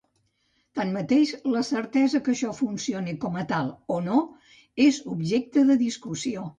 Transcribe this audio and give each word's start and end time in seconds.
Tanmateix, 0.79 1.33
la 1.57 1.61
certesa 1.67 2.23
que 2.29 2.35
això 2.35 2.55
funcioni 2.61 3.15
com 3.27 3.39
a 3.45 3.47
tal 3.55 3.73
o 3.99 4.01
no 4.09 4.27
és 4.91 5.03
objecte 5.17 5.69
de 5.73 5.83
discussió. 5.89 6.49